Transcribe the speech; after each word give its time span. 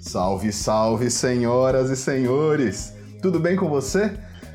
Salve, 0.00 0.52
salve, 0.52 1.10
senhoras 1.10 1.90
e 1.90 1.96
senhores! 1.96 2.94
Tudo 3.22 3.38
bem 3.38 3.54
com 3.56 3.68
você? 3.68 4.12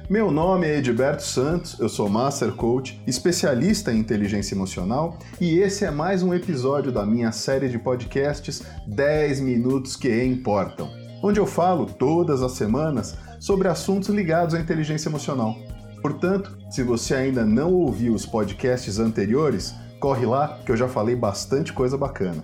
Meu 0.09 0.29
nome 0.29 0.67
é 0.67 0.77
Edberto 0.77 1.23
Santos, 1.23 1.79
eu 1.79 1.89
sou 1.89 2.07
Master 2.07 2.51
Coach, 2.51 3.01
especialista 3.07 3.91
em 3.91 3.99
inteligência 3.99 4.53
emocional, 4.53 5.17
e 5.41 5.57
esse 5.57 5.83
é 5.83 5.89
mais 5.89 6.21
um 6.21 6.33
episódio 6.33 6.91
da 6.91 7.05
minha 7.05 7.31
série 7.31 7.69
de 7.69 7.79
podcasts 7.79 8.61
10 8.85 9.39
Minutos 9.39 9.95
que 9.95 10.23
Importam, 10.23 10.91
onde 11.23 11.39
eu 11.39 11.45
falo 11.45 11.85
todas 11.85 12.43
as 12.43 12.51
semanas 12.51 13.17
sobre 13.39 13.67
assuntos 13.67 14.09
ligados 14.09 14.53
à 14.53 14.59
inteligência 14.59 15.09
emocional. 15.09 15.55
Portanto, 16.01 16.55
se 16.69 16.83
você 16.83 17.15
ainda 17.15 17.43
não 17.43 17.73
ouviu 17.73 18.13
os 18.13 18.27
podcasts 18.27 18.99
anteriores, 18.99 19.73
corre 19.99 20.25
lá 20.25 20.59
que 20.63 20.71
eu 20.71 20.77
já 20.77 20.87
falei 20.87 21.15
bastante 21.15 21.73
coisa 21.73 21.97
bacana. 21.97 22.43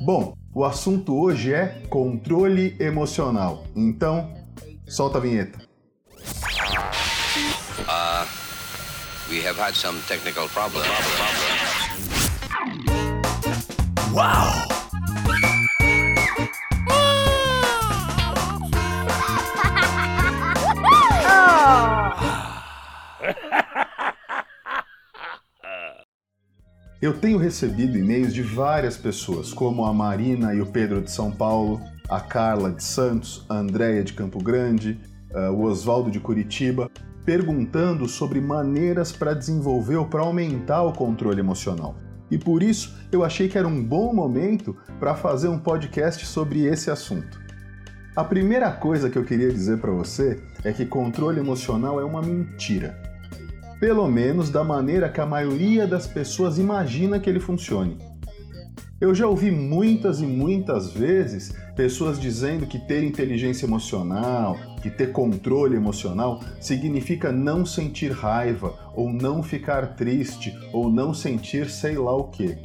Bom, 0.00 0.36
o 0.52 0.64
assunto 0.64 1.16
hoje 1.18 1.52
é 1.52 1.82
controle 1.88 2.76
emocional. 2.80 3.64
Então, 3.74 4.34
solta 4.86 5.18
a 5.18 5.20
vinheta. 5.20 5.58
Uh, 7.86 8.26
we 9.30 9.40
have 9.42 9.56
had 9.58 9.74
some 9.74 9.98
technical 10.08 10.48
problems. 10.48 10.86
Wow! 14.12 14.73
Eu 27.04 27.12
tenho 27.12 27.36
recebido 27.36 27.98
e-mails 27.98 28.32
de 28.32 28.40
várias 28.40 28.96
pessoas, 28.96 29.52
como 29.52 29.84
a 29.84 29.92
Marina 29.92 30.54
e 30.54 30.62
o 30.62 30.66
Pedro 30.66 31.02
de 31.02 31.10
São 31.10 31.30
Paulo, 31.30 31.78
a 32.08 32.18
Carla 32.18 32.70
de 32.70 32.82
Santos, 32.82 33.44
a 33.46 33.56
Andréia 33.56 34.02
de 34.02 34.14
Campo 34.14 34.42
Grande, 34.42 34.98
uh, 35.30 35.52
o 35.52 35.64
Oswaldo 35.64 36.10
de 36.10 36.18
Curitiba, 36.18 36.90
perguntando 37.22 38.08
sobre 38.08 38.40
maneiras 38.40 39.12
para 39.12 39.34
desenvolver 39.34 39.96
ou 39.96 40.06
para 40.06 40.22
aumentar 40.22 40.82
o 40.82 40.94
controle 40.94 41.40
emocional. 41.40 41.94
E 42.30 42.38
por 42.38 42.62
isso 42.62 42.96
eu 43.12 43.22
achei 43.22 43.50
que 43.50 43.58
era 43.58 43.68
um 43.68 43.84
bom 43.84 44.14
momento 44.14 44.74
para 44.98 45.14
fazer 45.14 45.48
um 45.48 45.58
podcast 45.58 46.24
sobre 46.24 46.64
esse 46.64 46.90
assunto. 46.90 47.38
A 48.16 48.24
primeira 48.24 48.72
coisa 48.72 49.10
que 49.10 49.18
eu 49.18 49.24
queria 49.26 49.52
dizer 49.52 49.76
para 49.76 49.92
você 49.92 50.42
é 50.64 50.72
que 50.72 50.86
controle 50.86 51.38
emocional 51.38 52.00
é 52.00 52.04
uma 52.04 52.22
mentira 52.22 53.13
pelo 53.84 54.08
menos 54.08 54.48
da 54.48 54.64
maneira 54.64 55.10
que 55.10 55.20
a 55.20 55.26
maioria 55.26 55.86
das 55.86 56.06
pessoas 56.06 56.56
imagina 56.56 57.20
que 57.20 57.28
ele 57.28 57.38
funcione. 57.38 57.98
Eu 58.98 59.14
já 59.14 59.26
ouvi 59.26 59.50
muitas 59.50 60.22
e 60.22 60.24
muitas 60.26 60.90
vezes 60.90 61.54
pessoas 61.76 62.18
dizendo 62.18 62.66
que 62.66 62.78
ter 62.78 63.04
inteligência 63.04 63.66
emocional, 63.66 64.56
que 64.80 64.88
ter 64.88 65.12
controle 65.12 65.76
emocional, 65.76 66.40
significa 66.62 67.30
não 67.30 67.66
sentir 67.66 68.10
raiva, 68.10 68.74
ou 68.94 69.12
não 69.12 69.42
ficar 69.42 69.94
triste, 69.96 70.58
ou 70.72 70.90
não 70.90 71.12
sentir 71.12 71.68
sei 71.68 71.98
lá 71.98 72.16
o 72.16 72.30
que. 72.30 72.56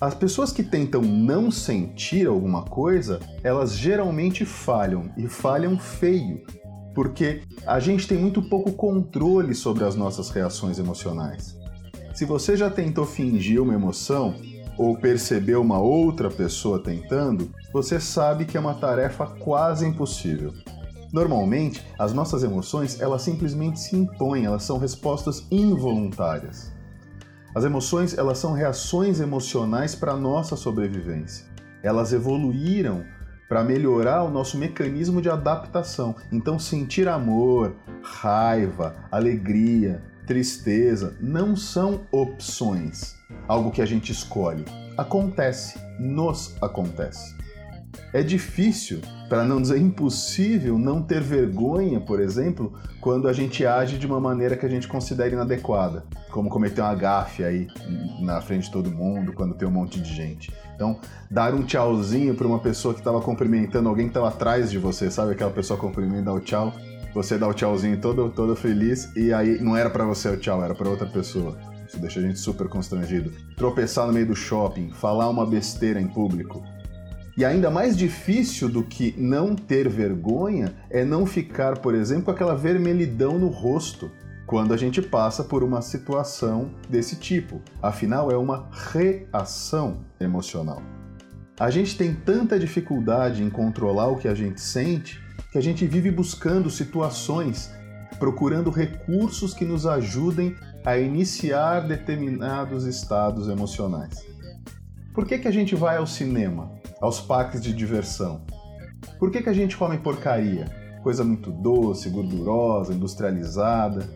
As 0.00 0.14
pessoas 0.14 0.52
que 0.52 0.62
tentam 0.62 1.02
não 1.02 1.50
sentir 1.50 2.28
alguma 2.28 2.62
coisa, 2.62 3.18
elas 3.42 3.76
geralmente 3.76 4.44
falham, 4.44 5.10
e 5.16 5.26
falham 5.26 5.76
feio, 5.76 6.44
porque 6.94 7.42
a 7.66 7.80
gente 7.80 8.06
tem 8.06 8.18
muito 8.18 8.42
pouco 8.42 8.72
controle 8.72 9.54
sobre 9.54 9.84
as 9.84 9.94
nossas 9.94 10.30
reações 10.30 10.78
emocionais. 10.78 11.56
Se 12.14 12.24
você 12.24 12.56
já 12.56 12.68
tentou 12.68 13.06
fingir 13.06 13.62
uma 13.62 13.74
emoção 13.74 14.34
ou 14.76 14.96
percebeu 14.96 15.60
uma 15.60 15.78
outra 15.78 16.30
pessoa 16.30 16.82
tentando, 16.82 17.50
você 17.72 17.98
sabe 17.98 18.44
que 18.44 18.56
é 18.56 18.60
uma 18.60 18.74
tarefa 18.74 19.26
quase 19.26 19.86
impossível. 19.86 20.52
Normalmente, 21.12 21.84
as 21.98 22.12
nossas 22.12 22.42
emoções, 22.42 23.00
elas 23.00 23.22
simplesmente 23.22 23.78
se 23.80 23.96
impõem, 23.96 24.46
elas 24.46 24.62
são 24.62 24.78
respostas 24.78 25.46
involuntárias. 25.50 26.72
As 27.54 27.64
emoções, 27.64 28.16
elas 28.16 28.38
são 28.38 28.52
reações 28.52 29.20
emocionais 29.20 29.94
para 29.94 30.12
a 30.12 30.16
nossa 30.16 30.56
sobrevivência. 30.56 31.44
Elas 31.82 32.14
evoluíram 32.14 33.04
para 33.52 33.62
melhorar 33.62 34.22
o 34.22 34.30
nosso 34.30 34.56
mecanismo 34.56 35.20
de 35.20 35.28
adaptação. 35.28 36.16
Então, 36.32 36.58
sentir 36.58 37.06
amor, 37.06 37.76
raiva, 38.02 38.96
alegria, 39.10 40.02
tristeza 40.26 41.14
não 41.20 41.54
são 41.54 42.00
opções, 42.10 43.14
algo 43.46 43.70
que 43.70 43.82
a 43.82 43.84
gente 43.84 44.10
escolhe. 44.10 44.64
Acontece, 44.96 45.78
nos 46.00 46.56
acontece. 46.62 47.36
É 48.12 48.22
difícil, 48.22 49.00
para 49.28 49.44
não 49.44 49.60
dizer 49.60 49.78
impossível, 49.78 50.78
não 50.78 51.02
ter 51.02 51.20
vergonha, 51.20 52.00
por 52.00 52.20
exemplo, 52.20 52.72
quando 53.00 53.26
a 53.26 53.32
gente 53.32 53.64
age 53.64 53.98
de 53.98 54.06
uma 54.06 54.20
maneira 54.20 54.56
que 54.56 54.66
a 54.66 54.68
gente 54.68 54.86
considera 54.86 55.30
inadequada, 55.30 56.04
como 56.30 56.50
cometer 56.50 56.80
uma 56.80 56.94
gafe 56.94 57.42
aí 57.42 57.68
na 58.20 58.40
frente 58.40 58.64
de 58.64 58.70
todo 58.70 58.90
mundo, 58.90 59.32
quando 59.32 59.54
tem 59.54 59.66
um 59.66 59.70
monte 59.70 60.00
de 60.00 60.14
gente. 60.14 60.52
Então, 60.74 60.98
dar 61.30 61.54
um 61.54 61.62
tchauzinho 61.62 62.34
para 62.34 62.46
uma 62.46 62.58
pessoa 62.58 62.92
que 62.92 63.00
estava 63.00 63.20
cumprimentando 63.20 63.88
alguém 63.88 64.06
que 64.06 64.10
estava 64.10 64.28
atrás 64.28 64.70
de 64.70 64.78
você, 64.78 65.10
sabe 65.10 65.32
aquela 65.32 65.50
pessoa 65.50 65.78
cumprimenta, 65.78 66.24
dá 66.24 66.32
o 66.32 66.40
tchau, 66.40 66.72
você 67.14 67.36
dá 67.36 67.46
o 67.46 67.54
tchauzinho 67.54 68.00
todo, 68.00 68.30
todo 68.30 68.56
feliz 68.56 69.14
e 69.14 69.32
aí 69.32 69.60
não 69.60 69.76
era 69.76 69.90
para 69.90 70.04
você 70.04 70.28
o 70.28 70.36
tchau, 70.36 70.64
era 70.64 70.74
para 70.74 70.88
outra 70.88 71.06
pessoa. 71.06 71.56
Isso 71.86 71.98
deixa 71.98 72.20
a 72.20 72.22
gente 72.22 72.38
super 72.38 72.68
constrangido. 72.68 73.30
Tropeçar 73.54 74.06
no 74.06 74.14
meio 74.14 74.26
do 74.26 74.34
shopping, 74.34 74.90
falar 74.92 75.28
uma 75.28 75.44
besteira 75.44 76.00
em 76.00 76.08
público, 76.08 76.62
e 77.36 77.44
ainda 77.44 77.70
mais 77.70 77.96
difícil 77.96 78.68
do 78.68 78.82
que 78.82 79.14
não 79.16 79.54
ter 79.56 79.88
vergonha 79.88 80.74
é 80.90 81.04
não 81.04 81.24
ficar, 81.24 81.78
por 81.78 81.94
exemplo, 81.94 82.24
com 82.24 82.30
aquela 82.30 82.54
vermelhidão 82.54 83.38
no 83.38 83.48
rosto 83.48 84.10
quando 84.46 84.74
a 84.74 84.76
gente 84.76 85.00
passa 85.00 85.42
por 85.42 85.62
uma 85.62 85.80
situação 85.80 86.70
desse 86.88 87.16
tipo. 87.16 87.62
Afinal, 87.80 88.30
é 88.30 88.36
uma 88.36 88.68
reação 88.92 90.04
emocional. 90.20 90.82
A 91.58 91.70
gente 91.70 91.96
tem 91.96 92.14
tanta 92.14 92.58
dificuldade 92.58 93.42
em 93.42 93.48
controlar 93.48 94.08
o 94.08 94.16
que 94.16 94.28
a 94.28 94.34
gente 94.34 94.60
sente 94.60 95.22
que 95.50 95.58
a 95.58 95.60
gente 95.60 95.86
vive 95.86 96.10
buscando 96.10 96.70
situações, 96.70 97.70
procurando 98.18 98.70
recursos 98.70 99.52
que 99.52 99.66
nos 99.66 99.86
ajudem 99.86 100.56
a 100.82 100.96
iniciar 100.96 101.86
determinados 101.86 102.86
estados 102.86 103.48
emocionais. 103.48 104.31
Por 105.14 105.26
que, 105.26 105.38
que 105.38 105.48
a 105.48 105.52
gente 105.52 105.74
vai 105.74 105.96
ao 105.96 106.06
cinema? 106.06 106.82
aos 107.02 107.20
parques 107.20 107.60
de 107.60 107.74
diversão. 107.74 108.42
Por 109.18 109.32
que, 109.32 109.42
que 109.42 109.48
a 109.48 109.52
gente 109.52 109.76
come 109.76 109.98
porcaria? 109.98 110.66
Coisa 111.02 111.24
muito 111.24 111.50
doce, 111.50 112.08
gordurosa, 112.08 112.94
industrializada. 112.94 114.08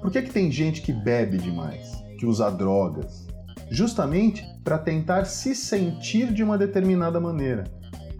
Por 0.00 0.10
que, 0.12 0.22
que 0.22 0.30
tem 0.30 0.50
gente 0.50 0.80
que 0.80 0.92
bebe 0.92 1.36
demais, 1.36 1.90
que 2.16 2.24
usa 2.24 2.48
drogas? 2.48 3.26
Justamente 3.68 4.46
para 4.62 4.78
tentar 4.78 5.24
se 5.24 5.52
sentir 5.52 6.32
de 6.32 6.44
uma 6.44 6.56
determinada 6.56 7.18
maneira. 7.18 7.64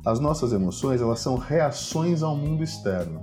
As 0.05 0.19
nossas 0.19 0.53
emoções 0.53 1.01
elas 1.01 1.21
são 1.21 1.37
reações 1.37 2.25
ao 2.25 2.37
mundo 2.37 2.65
externo. 2.65 3.23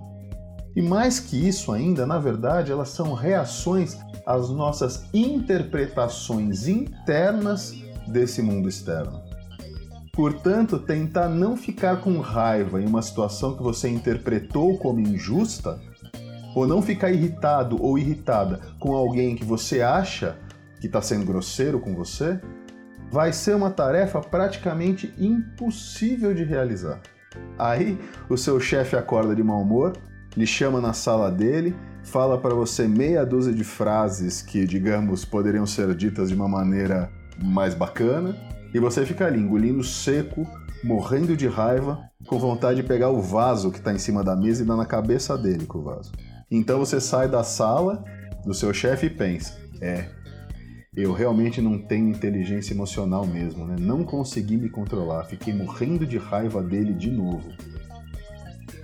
E 0.74 0.82
mais 0.82 1.20
que 1.20 1.36
isso 1.36 1.74
ainda, 1.74 2.06
na 2.06 2.20
verdade, 2.20 2.72
elas 2.72 2.90
são 2.90 3.14
reações 3.14 3.98
às 4.26 4.50
nossas 4.50 5.04
interpretações 5.14 6.70
internas 6.70 7.74
desse 8.10 8.42
mundo 8.42 8.68
externo. 8.68 9.22
Portanto, 10.14 10.80
tentar 10.80 11.30
não 11.30 11.56
ficar 11.56 12.02
com 12.02 12.20
raiva 12.20 12.82
em 12.82 12.86
uma 12.86 13.02
situação 13.02 13.56
que 13.56 13.64
você 13.64 13.88
interpretou 13.88 14.78
como 14.78 15.00
injusta, 15.00 15.80
ou 16.56 16.68
não 16.68 16.82
ficar 16.82 17.12
irritado 17.12 17.82
ou 17.82 17.98
irritada 17.98 18.60
com 18.80 18.94
alguém 18.94 19.36
que 19.36 19.46
você 19.46 19.82
acha 19.82 20.38
que 20.82 20.88
está 20.88 21.02
sendo 21.02 21.26
grosseiro 21.26 21.80
com 21.80 21.94
você, 21.94 22.40
vai 23.12 23.32
ser 23.32 23.56
uma 23.56 23.70
tarefa 23.70 24.20
praticamente 24.20 25.14
impossível 25.18 26.34
de 26.34 26.44
realizar. 26.44 27.00
Aí 27.58 27.98
o 28.30 28.38
seu 28.38 28.60
chefe 28.60 28.96
acorda 28.96 29.36
de 29.36 29.44
mau 29.44 29.62
humor, 29.62 29.94
lhe 30.36 30.46
chama 30.46 30.80
na 30.80 30.94
sala 30.94 31.32
dele, 31.32 31.76
fala 32.04 32.38
para 32.38 32.54
você 32.54 32.88
meia 32.88 33.26
dúzia 33.26 33.54
de 33.54 33.64
frases 33.64 34.42
que, 34.42 34.66
digamos, 34.66 35.26
poderiam 35.26 35.66
ser 35.66 35.94
ditas 35.96 36.30
de 36.30 36.36
uma 36.36 36.48
maneira 36.48 37.12
mais 37.44 37.74
bacana, 37.74 38.36
e 38.74 38.80
você 38.80 39.06
fica 39.06 39.26
ali 39.26 39.40
engolindo 39.40 39.84
seco, 39.84 40.48
morrendo 40.84 41.36
de 41.36 41.48
raiva, 41.48 42.10
com 42.28 42.38
vontade 42.38 42.82
de 42.82 42.88
pegar 42.88 43.10
o 43.10 43.22
vaso 43.22 43.72
que 43.72 43.80
está 43.80 43.94
em 43.94 43.98
cima 43.98 44.24
da 44.24 44.36
mesa 44.36 44.62
e 44.62 44.66
dar 44.66 44.76
na 44.76 44.86
cabeça 44.86 45.38
dele 45.38 45.66
com 45.66 45.80
o 45.80 45.84
vaso. 45.84 46.12
Então 46.52 46.80
você 46.80 47.00
sai 47.00 47.28
da 47.28 47.44
sala 47.44 48.04
do 48.46 48.54
seu 48.54 48.74
chefe 48.74 49.08
e 49.08 49.10
pensa: 49.10 49.58
é, 49.82 50.10
eu 50.96 51.14
realmente 51.14 51.62
não 51.62 51.78
tenho 51.78 52.10
inteligência 52.10 52.74
emocional 52.74 53.26
mesmo, 53.26 53.66
né? 53.66 53.76
Não 53.80 54.04
consegui 54.04 54.58
me 54.58 54.70
controlar, 54.70 55.26
fiquei 55.26 55.54
morrendo 55.54 56.06
de 56.06 56.18
raiva 56.18 56.62
dele 56.62 56.94
de 56.94 57.10
novo. 57.10 57.50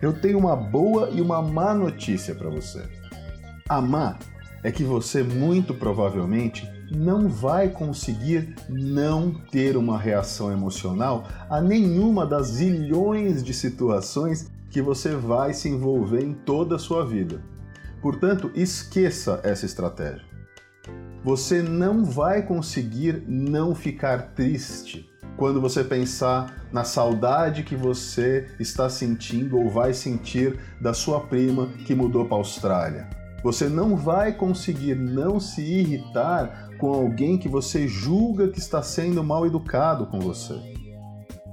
Eu 0.02 0.14
tenho 0.14 0.38
uma 0.38 0.56
boa 0.56 1.10
e 1.12 1.22
uma 1.22 1.42
má 1.42 1.74
notícia 1.74 2.36
para 2.36 2.50
você. 2.50 2.84
A 3.68 3.82
má 3.82 4.18
é 4.64 4.72
que 4.72 4.84
você 4.84 5.24
muito 5.24 5.74
provavelmente 5.74 6.70
não 6.96 7.30
vai 7.30 7.70
conseguir 7.70 8.56
não 8.70 9.32
ter 9.52 9.78
uma 9.78 10.00
reação 10.00 10.52
emocional 10.52 11.28
a 11.50 11.62
nenhuma 11.62 12.26
das 12.26 12.48
zilhões 12.48 13.44
de 13.44 13.54
situações 13.54 14.50
que 14.70 14.82
você 14.82 15.16
vai 15.16 15.54
se 15.54 15.70
envolver 15.70 16.24
em 16.24 16.34
toda 16.34 16.76
a 16.76 16.80
sua 16.80 17.06
vida. 17.06 17.42
Portanto, 18.02 18.52
esqueça 18.56 19.40
essa 19.44 19.66
estratégia. 19.66 20.26
Você 21.24 21.62
não 21.62 22.06
vai 22.06 22.44
conseguir 22.44 23.24
não 23.28 23.74
ficar 23.74 24.34
triste 24.36 25.10
quando 25.38 25.60
você 25.60 25.84
pensar 25.84 26.68
na 26.72 26.84
saudade 26.84 27.64
que 27.64 27.76
você 27.76 28.48
está 28.60 28.90
sentindo 28.90 29.58
ou 29.58 29.70
vai 29.70 29.94
sentir 29.94 30.60
da 30.80 30.94
sua 30.94 31.22
prima 31.22 31.68
que 31.86 31.96
mudou 31.96 32.26
para 32.26 32.36
a 32.36 32.40
Austrália. 32.40 33.25
Você 33.46 33.70
não 33.70 33.96
vai 33.96 34.34
conseguir 34.34 34.96
não 34.96 35.40
se 35.40 35.62
irritar 35.62 36.72
com 36.80 36.92
alguém 36.92 37.38
que 37.38 37.48
você 37.48 37.88
julga 37.88 38.48
que 38.48 38.58
está 38.58 38.82
sendo 38.82 39.24
mal 39.24 39.46
educado 39.46 40.08
com 40.08 40.20
você. 40.20 40.60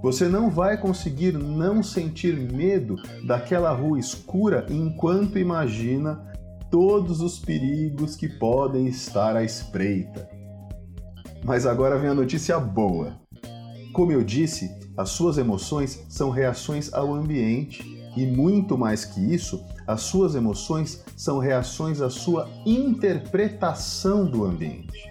Você 0.03 0.27
não 0.27 0.49
vai 0.49 0.81
conseguir 0.81 1.35
não 1.35 1.83
sentir 1.83 2.35
medo 2.51 2.97
daquela 3.27 3.71
rua 3.73 3.99
escura 3.99 4.65
enquanto 4.71 5.39
imagina 5.39 6.33
todos 6.71 7.21
os 7.21 7.39
perigos 7.39 8.17
que 8.17 8.27
podem 8.27 8.87
estar 8.87 9.37
à 9.37 9.45
espreita. 9.45 10.27
Mas 11.45 11.67
agora 11.67 11.99
vem 11.99 12.09
a 12.09 12.15
notícia 12.15 12.59
boa. 12.59 13.21
Como 13.93 14.11
eu 14.13 14.25
disse, 14.25 14.71
as 14.97 15.11
suas 15.11 15.37
emoções 15.37 16.07
são 16.09 16.31
reações 16.31 16.91
ao 16.95 17.13
ambiente 17.13 18.02
e, 18.17 18.27
muito 18.27 18.77
mais 18.77 19.05
que 19.05 19.21
isso, 19.21 19.65
as 19.87 20.03
suas 20.03 20.35
emoções 20.35 21.05
são 21.17 21.39
reações 21.39 22.01
à 22.01 22.11
sua 22.11 22.49
interpretação 22.67 24.25
do 24.25 24.45
ambiente. 24.45 25.11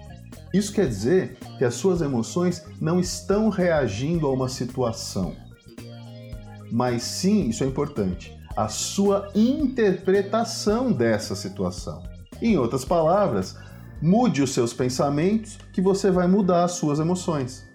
Isso 0.53 0.73
quer 0.73 0.87
dizer 0.87 1.37
que 1.57 1.63
as 1.63 1.75
suas 1.75 2.01
emoções 2.01 2.65
não 2.79 2.99
estão 2.99 3.49
reagindo 3.49 4.27
a 4.27 4.31
uma 4.31 4.49
situação, 4.49 5.33
mas 6.71 7.03
sim, 7.03 7.49
isso 7.49 7.63
é 7.63 7.67
importante, 7.67 8.37
a 8.55 8.67
sua 8.67 9.29
interpretação 9.35 10.91
dessa 10.91 11.35
situação. 11.35 12.03
Em 12.41 12.57
outras 12.57 12.85
palavras, 12.85 13.57
mude 14.01 14.41
os 14.41 14.51
seus 14.51 14.73
pensamentos 14.73 15.59
que 15.73 15.81
você 15.81 16.09
vai 16.09 16.27
mudar 16.27 16.63
as 16.63 16.71
suas 16.71 16.99
emoções. 16.99 17.69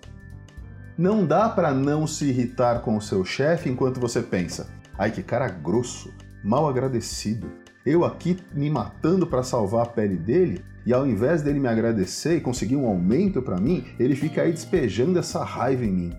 Não 0.99 1.27
dá 1.27 1.49
para 1.49 1.75
não 1.75 2.07
se 2.07 2.25
irritar 2.25 2.81
com 2.81 2.97
o 2.97 3.03
seu 3.03 3.23
chefe 3.25 3.69
enquanto 3.69 4.01
você 4.01 4.23
pensa: 4.23 4.67
ai 4.99 5.11
que 5.11 5.23
cara 5.23 5.49
grosso, 5.49 6.13
mal 6.43 6.69
agradecido. 6.69 7.51
Eu 7.85 8.05
aqui 8.05 8.39
me 8.53 8.69
matando 8.71 9.27
para 9.27 9.43
salvar 9.43 9.87
a 9.87 9.89
pele 9.89 10.17
dele 10.17 10.65
e 10.85 10.93
ao 10.93 11.07
invés 11.07 11.43
dele 11.43 11.59
me 11.59 11.69
agradecer 11.69 12.37
e 12.37 12.41
conseguir 12.41 12.77
um 12.77 12.87
aumento 12.87 13.43
para 13.43 13.61
mim, 13.61 13.85
ele 13.99 14.15
fica 14.15 14.43
aí 14.43 14.53
despejando 14.53 15.19
essa 15.19 15.45
raiva 15.45 15.85
em 15.85 15.93
mim. 15.93 16.13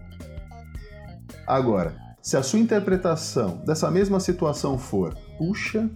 Agora, 1.46 1.96
se 2.22 2.36
a 2.36 2.44
sua 2.44 2.60
interpretação 2.60 3.62
dessa 3.66 3.90
mesma 3.90 4.20
situação 4.20 4.78
for: 4.78 5.18
puxa, 5.38 5.90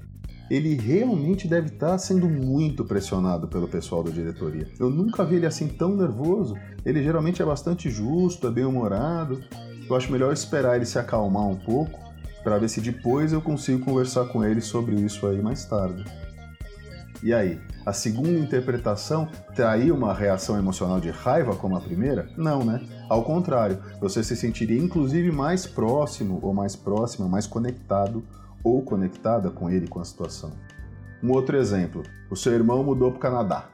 ele 0.49 0.75
realmente 0.75 1.47
deve 1.47 1.67
estar 1.67 1.97
sendo 1.97 2.29
muito 2.29 2.85
pressionado 2.85 3.47
pelo 3.47 3.67
pessoal 3.67 4.03
da 4.03 4.11
diretoria. 4.11 4.67
Eu 4.79 4.89
nunca 4.89 5.25
vi 5.25 5.35
ele 5.35 5.45
assim 5.45 5.67
tão 5.67 5.95
nervoso. 5.95 6.55
Ele 6.85 7.03
geralmente 7.03 7.41
é 7.41 7.45
bastante 7.45 7.89
justo, 7.89 8.47
é 8.47 8.51
bem-humorado. 8.51 9.41
Eu 9.89 9.95
acho 9.95 10.11
melhor 10.11 10.31
esperar 10.33 10.75
ele 10.77 10.85
se 10.85 10.97
acalmar 10.97 11.47
um 11.47 11.55
pouco 11.55 12.10
para 12.43 12.57
ver 12.57 12.69
se 12.69 12.81
depois 12.81 13.33
eu 13.33 13.41
consigo 13.41 13.83
conversar 13.85 14.25
com 14.25 14.43
ele 14.43 14.61
sobre 14.61 14.95
isso 14.95 15.25
aí 15.27 15.41
mais 15.41 15.65
tarde. 15.65 16.03
E 17.23 17.33
aí, 17.33 17.59
a 17.85 17.93
segunda 17.93 18.31
interpretação 18.31 19.27
traiu 19.55 19.95
uma 19.95 20.13
reação 20.13 20.57
emocional 20.57 20.99
de 20.99 21.11
raiva 21.11 21.55
como 21.55 21.75
a 21.75 21.81
primeira? 21.81 22.27
Não, 22.35 22.63
né? 22.63 22.81
Ao 23.07 23.23
contrário, 23.23 23.79
você 23.99 24.23
se 24.23 24.35
sentiria 24.35 24.81
inclusive 24.81 25.31
mais 25.31 25.67
próximo 25.67 26.39
ou 26.41 26.53
mais 26.53 26.75
próxima, 26.75 27.27
mais 27.27 27.45
conectado 27.45 28.23
ou 28.63 28.81
conectada 28.81 29.51
com 29.51 29.69
ele, 29.69 29.87
com 29.87 29.99
a 29.99 30.05
situação. 30.05 30.51
Um 31.23 31.31
outro 31.31 31.57
exemplo: 31.57 32.01
o 32.29 32.35
seu 32.35 32.53
irmão 32.53 32.83
mudou 32.83 33.11
para 33.11 33.17
o 33.17 33.21
Canadá. 33.21 33.69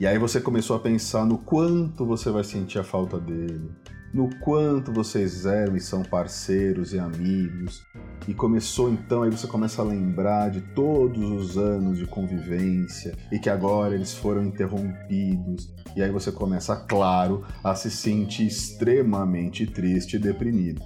E 0.00 0.06
aí 0.06 0.18
você 0.18 0.40
começou 0.40 0.76
a 0.76 0.80
pensar 0.80 1.24
no 1.26 1.38
quanto 1.38 2.06
você 2.06 2.30
vai 2.30 2.42
sentir 2.42 2.78
a 2.78 2.84
falta 2.84 3.18
dele, 3.18 3.70
no 4.12 4.28
quanto 4.40 4.92
vocês 4.92 5.46
eram 5.46 5.76
e 5.76 5.80
são 5.80 6.02
parceiros 6.02 6.92
e 6.92 6.98
amigos. 6.98 7.86
E 8.26 8.34
começou 8.34 8.90
então, 8.90 9.22
aí 9.22 9.30
você 9.30 9.46
começa 9.46 9.80
a 9.82 9.84
lembrar 9.84 10.50
de 10.50 10.60
todos 10.60 11.30
os 11.30 11.56
anos 11.56 11.98
de 11.98 12.06
convivência 12.06 13.16
e 13.30 13.38
que 13.38 13.48
agora 13.48 13.94
eles 13.94 14.14
foram 14.14 14.44
interrompidos. 14.44 15.72
E 15.96 16.02
aí 16.02 16.10
você 16.10 16.30
começa, 16.30 16.76
claro, 16.76 17.44
a 17.62 17.74
se 17.74 17.90
sentir 17.90 18.46
extremamente 18.46 19.66
triste 19.66 20.16
e 20.16 20.18
deprimido. 20.18 20.82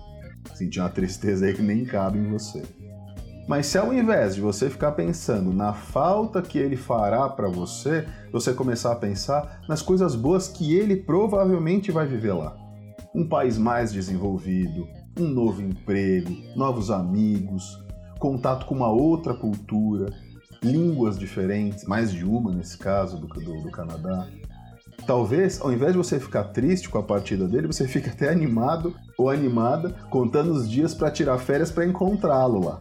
Sentir 0.54 0.80
uma 0.80 0.90
tristeza 0.90 1.46
aí 1.46 1.54
que 1.54 1.62
nem 1.62 1.84
cabe 1.84 2.18
em 2.18 2.30
você. 2.30 2.62
Mas 3.46 3.66
se 3.66 3.76
ao 3.76 3.92
invés 3.92 4.34
de 4.34 4.40
você 4.40 4.70
ficar 4.70 4.92
pensando 4.92 5.52
na 5.52 5.74
falta 5.74 6.40
que 6.40 6.58
ele 6.58 6.76
fará 6.76 7.28
para 7.28 7.48
você, 7.48 8.06
você 8.32 8.54
começar 8.54 8.92
a 8.92 8.96
pensar 8.96 9.60
nas 9.68 9.82
coisas 9.82 10.14
boas 10.14 10.48
que 10.48 10.74
ele 10.74 10.96
provavelmente 10.96 11.92
vai 11.92 12.06
viver 12.06 12.32
lá. 12.32 12.63
Um 13.14 13.28
país 13.28 13.56
mais 13.56 13.92
desenvolvido, 13.92 14.88
um 15.18 15.28
novo 15.28 15.62
emprego, 15.62 16.30
novos 16.56 16.90
amigos, 16.90 17.80
contato 18.18 18.66
com 18.66 18.74
uma 18.74 18.90
outra 18.90 19.34
cultura, 19.34 20.12
línguas 20.62 21.18
diferentes, 21.18 21.84
mais 21.84 22.10
de 22.10 22.24
uma 22.24 22.50
nesse 22.50 22.76
caso 22.76 23.18
do, 23.18 23.28
do, 23.28 23.62
do 23.62 23.70
Canadá. 23.70 24.26
Talvez, 25.06 25.60
ao 25.60 25.72
invés 25.72 25.92
de 25.92 25.98
você 25.98 26.18
ficar 26.18 26.44
triste 26.44 26.88
com 26.88 26.98
a 26.98 27.02
partida 27.02 27.46
dele, 27.46 27.66
você 27.66 27.86
fique 27.86 28.08
até 28.08 28.30
animado 28.30 28.94
ou 29.16 29.30
animada 29.30 29.90
contando 30.10 30.52
os 30.52 30.68
dias 30.68 30.94
para 30.94 31.10
tirar 31.10 31.38
férias 31.38 31.70
para 31.70 31.86
encontrá-lo 31.86 32.64
lá. 32.64 32.80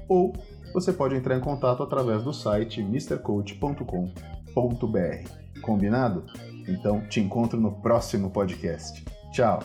ou 0.09 0.33
você 0.75 0.93
pode 0.93 1.15
entrar 1.15 1.37
em 1.37 1.41
contato 1.41 1.81
através 1.83 2.23
do 2.25 2.35
site 2.35 2.81
mrcoach.com.br. 2.81 5.40
Combinado? 5.61 6.25
Então 6.69 7.01
te 7.09 7.21
encontro 7.21 7.61
no 7.61 7.73
próximo 7.73 8.31
podcast. 8.31 9.05
Tchau. 9.33 9.61